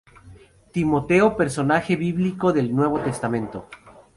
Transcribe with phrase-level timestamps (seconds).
[0.71, 3.67] Timoteo personaje bíblico del Nuevo Testamento.